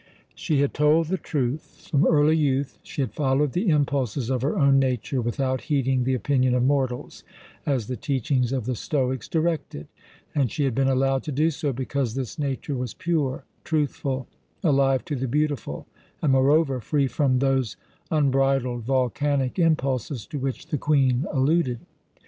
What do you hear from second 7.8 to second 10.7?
the teachings of the Stoics directed, and she